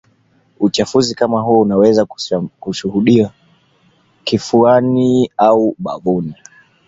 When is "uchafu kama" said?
0.59-1.41